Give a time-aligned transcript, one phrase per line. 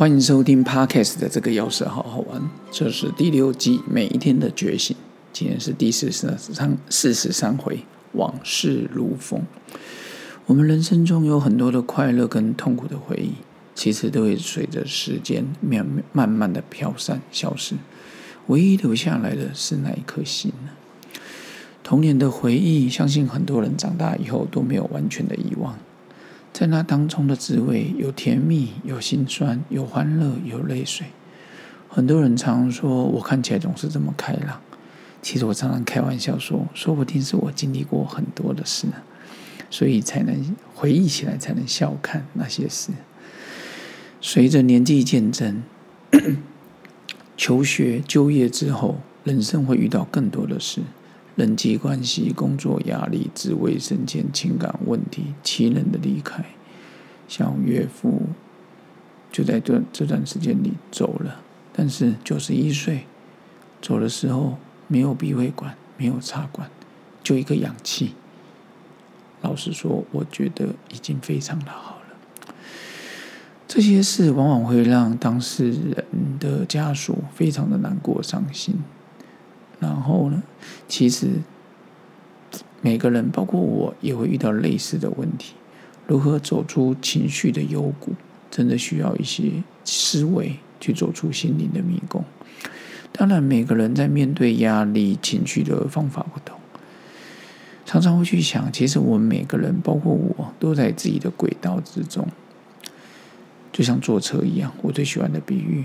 [0.00, 2.40] 欢迎收听 Podcast 的这个钥匙好好玩，
[2.70, 4.96] 这是第六季每一天的觉醒。
[5.30, 9.42] 今天是第四十三四十三回，往事如风。
[10.46, 13.32] 我们人生中有很多的快乐跟痛苦的回忆，
[13.74, 17.74] 其实都会随着时间慢慢慢的飘散消失。
[18.46, 20.70] 唯一留下来的是那一颗心呢？
[21.84, 25.78] 童年的回忆，相信很多人长大以后都没有完全的遗忘。
[26.60, 31.06] 在那当中的滋味，有甜蜜，有心酸，有欢乐，有泪水。
[31.88, 34.60] 很多人常说我看起来总是这么开朗，
[35.22, 38.86] 其实我常常开玩笑说，说不定是我经历过很多的事，
[39.70, 42.90] 所以才能回忆起来，才能笑看那些事。
[44.20, 45.62] 随着年纪渐增，
[47.38, 50.82] 求学、就业之后，人生会遇到更多的事。
[51.36, 56.44] 人际关系、工作压力、职位升迁、情感问题、亲人的离开，
[57.30, 58.22] 像岳父
[59.30, 61.40] 就在这这段时间里走了。
[61.72, 63.04] 但是九十一岁
[63.80, 66.68] 走的时候，没有鼻胃管，没有插管，
[67.22, 68.14] 就一个氧气。
[69.42, 72.54] 老实说，我觉得已经非常的好了。
[73.68, 76.04] 这些事往往会让当事人
[76.40, 78.74] 的家属非常的难过、伤心。
[79.78, 80.42] 然后呢？
[80.88, 81.28] 其实
[82.82, 85.54] 每个人，包括我，也会遇到类似的问题。
[86.10, 88.14] 如何走出情绪的幽谷，
[88.50, 92.24] 真的需要一些思维去走出心灵的迷宫。
[93.12, 96.58] 当然，每个人在面对压力、情绪的方法不同。
[97.86, 102.26] 常常会去想，其实我们每个人，包括我，都在自己的轨道之中，
[103.70, 104.72] 就像坐车一样。
[104.82, 105.84] 我最喜欢的比喻，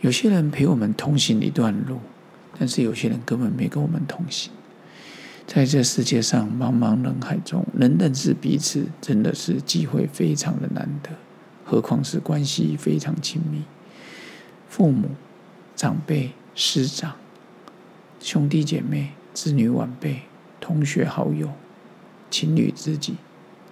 [0.00, 2.00] 有些人陪我们同行一段路。
[2.58, 4.50] 但是有些人根本没跟我们同行，
[5.46, 11.10] 在这世界上茫茫人海中，能认识彼此，真的是机会非常的难得，
[11.64, 13.62] 何况是关系非常亲密，
[14.68, 15.10] 父母、
[15.76, 17.16] 长辈、师长、
[18.20, 20.22] 兄弟姐妹、子女晚辈、
[20.60, 21.50] 同学好友、
[22.30, 23.16] 情侣知己、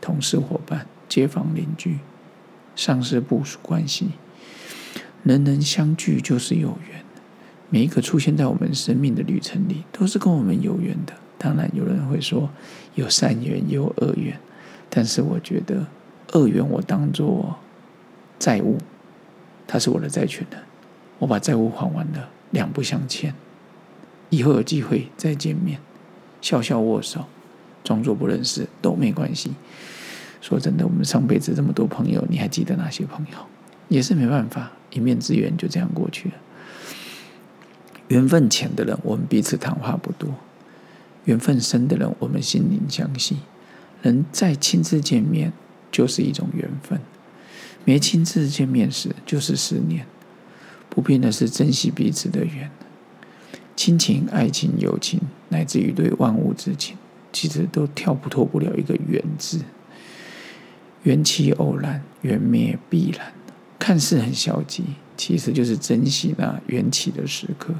[0.00, 2.00] 同事伙伴、街坊邻居、
[2.76, 4.10] 上司部属关系，
[5.22, 7.02] 人人相聚就是有缘。
[7.70, 11.14] 每一个出现在我们生命的旅程里，都是跟我们有缘的。
[11.42, 12.50] 当然，有人会说
[12.96, 14.38] 有善缘，也有恶缘。
[14.90, 15.86] 但是，我觉得
[16.34, 17.56] 恶缘我当做
[18.38, 18.76] 债务，
[19.66, 20.60] 他是我的债权人，
[21.18, 23.32] 我把债务还完了，两不相欠。
[24.28, 25.80] 以后有机会再见面，
[26.42, 27.24] 笑笑握手，
[27.82, 29.52] 装作不认识都没关系。
[30.42, 33.38] 说真的，我们上辈子这么多朋友，你还记得哪些朋友？
[33.88, 36.34] 也是没办法，一面之缘就这样过去了。
[38.08, 40.30] 缘分浅的人，我们彼此谈话不多；
[41.24, 43.36] 缘分深的人，我们心灵相惜。
[44.02, 45.52] 能再亲自见面，
[45.92, 46.98] 就是一种缘分；
[47.84, 50.06] 没亲自见面时，就是思念。
[50.88, 52.70] 不变的是珍惜彼此的缘。
[53.76, 55.20] 亲情、爱情、友情，
[55.50, 56.96] 乃至于对万物之情，
[57.32, 59.60] 其实都跳不脱不了一个“缘”字。
[61.04, 63.32] 缘起偶然，缘灭必然。
[63.78, 64.84] 看似很消极，
[65.16, 67.74] 其实就是珍惜那缘起的时刻。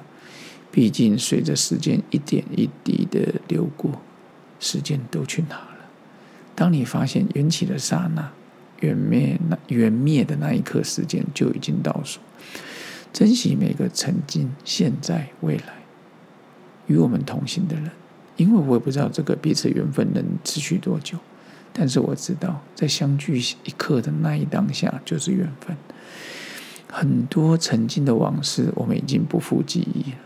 [0.73, 4.01] 毕竟，随着时间一点一滴的流过，
[4.61, 5.79] 时间都去哪了？
[6.55, 8.31] 当你发现缘起的刹那，
[8.81, 12.21] 缘灭那缘灭的那一刻，时间就已经倒数。
[13.13, 15.83] 珍惜每个曾经、现在、未来
[16.87, 17.91] 与我们同行的人，
[18.37, 21.19] 因为我也不知道这个彼此缘分能持续多久，
[21.73, 25.77] 但是我知道，在相聚一刻的那一当下，就是缘分。
[26.93, 30.19] 很多曾经的往事，我们已经不复记忆了。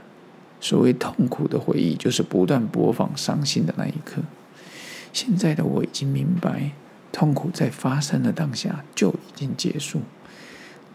[0.64, 4.22] 所谓痛苦的回忆，就是不断播放伤心的那一刻。
[5.12, 6.70] 现在的我已经明白，
[7.12, 10.00] 痛苦在发生的当下就已经结束。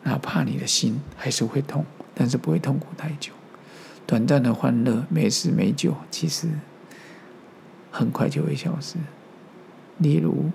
[0.02, 1.86] 哪怕你的心还是会痛，
[2.16, 3.32] 但是不会痛苦太久。
[4.08, 6.48] 短暂的欢乐，没事没酒，其实
[7.92, 8.96] 很快就会消失。
[10.00, 10.34] 例如《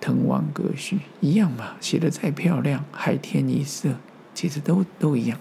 [0.00, 3.90] 滕王阁序》一样吧，写的再漂亮，海天一色，
[4.32, 5.38] 其实都都一样。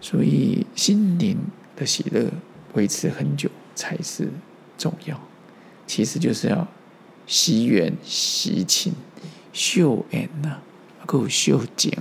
[0.00, 1.38] 所以心灵。
[1.76, 2.30] 的喜乐
[2.74, 4.28] 维持很久才是
[4.76, 5.20] 重要，
[5.86, 6.66] 其实就是要
[7.26, 8.92] 惜缘惜情，
[9.52, 10.58] 秀恩呐，
[11.06, 11.92] 够秀景，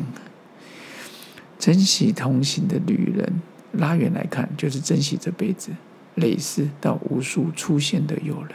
[1.57, 3.41] 珍惜同行的旅人。
[3.73, 5.71] 拉远来看，就是珍惜这辈子
[6.13, 8.51] 累世到无数出现的友人，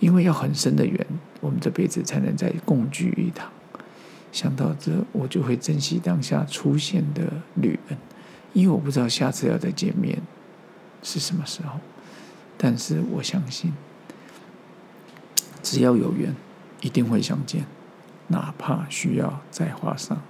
[0.00, 1.06] 因为要很深的缘，
[1.40, 3.50] 我们这辈子才能再共聚一堂。
[4.32, 7.98] 想到这，我就会珍惜当下出现的旅人。
[8.52, 10.20] 因为我不知道下次要再见面
[11.02, 11.78] 是什么时候，
[12.56, 13.72] 但是我相信，
[15.62, 16.34] 只要有缘，
[16.80, 17.66] 一定会相见，
[18.28, 20.20] 哪怕需要再花上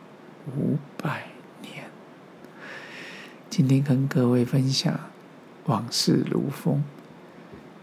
[0.56, 1.28] 五百
[1.62, 1.84] 年。
[3.48, 4.98] 今天跟各位分享
[5.64, 6.84] 往事如风，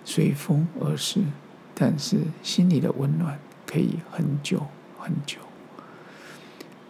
[0.04, 1.24] 随风而逝，
[1.74, 4.68] 但是心里的温暖可以很久
[5.00, 5.40] 很久。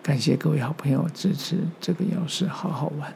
[0.03, 3.13] 感谢各位好朋友支持这个钥匙，好好玩。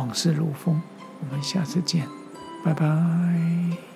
[0.00, 0.80] 往事如风，
[1.20, 2.08] 我们下次见，
[2.64, 3.89] 拜拜。